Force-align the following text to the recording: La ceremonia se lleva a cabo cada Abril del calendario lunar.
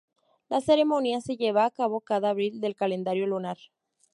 La 0.49 0.61
ceremonia 0.61 1.21
se 1.21 1.37
lleva 1.37 1.63
a 1.63 1.69
cabo 1.69 2.01
cada 2.01 2.31
Abril 2.31 2.59
del 2.59 2.73
calendario 2.75 3.27
lunar. 3.27 3.57